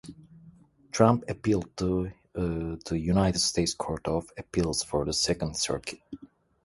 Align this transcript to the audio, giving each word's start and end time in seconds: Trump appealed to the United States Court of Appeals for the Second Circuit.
Trump 0.91 1.23
appealed 1.29 1.77
to 1.77 2.11
the 2.33 2.97
United 2.99 3.37
States 3.37 3.75
Court 3.75 4.07
of 4.07 4.31
Appeals 4.35 4.81
for 4.81 5.05
the 5.05 5.13
Second 5.13 5.55
Circuit. 5.55 5.99